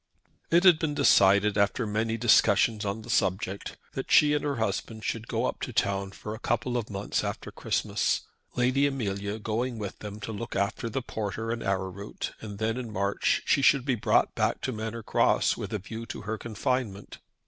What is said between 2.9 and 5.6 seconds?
the subject, that she and her husband should go up